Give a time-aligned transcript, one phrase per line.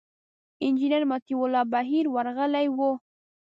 [0.65, 2.79] انجینر مطیع الله بهیر ورغلي و.